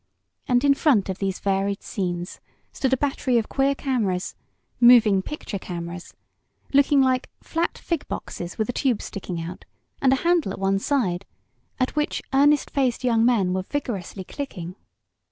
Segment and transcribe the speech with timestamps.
[0.47, 2.39] And in front of these varied scenes
[2.71, 4.33] stood a battery of queer cameras
[4.79, 6.15] moving picture cameras,
[6.73, 9.63] looking like flat fig boxes with a tube sticking out,
[10.01, 11.27] and a handle on one side,
[11.79, 14.75] at which earnest faced young men were vigorously clicking.